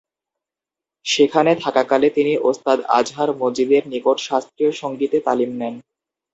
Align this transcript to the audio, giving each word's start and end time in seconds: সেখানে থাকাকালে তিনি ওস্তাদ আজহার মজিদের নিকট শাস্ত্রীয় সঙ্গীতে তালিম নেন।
সেখানে 1.05 1.51
থাকাকালে 1.63 2.07
তিনি 2.09 2.33
ওস্তাদ 2.49 2.79
আজহার 2.99 3.29
মজিদের 3.41 3.83
নিকট 3.93 4.17
শাস্ত্রীয় 4.27 4.71
সঙ্গীতে 4.81 5.17
তালিম 5.27 5.51
নেন। 5.57 5.75